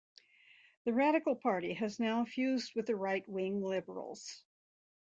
The 0.85 0.93
Radical 0.93 1.35
Party 1.35 1.75
has 1.75 1.99
now 1.99 2.25
fused 2.25 2.73
with 2.75 2.87
the 2.87 2.95
right-wing 2.95 3.61
Liberals. 3.61 4.41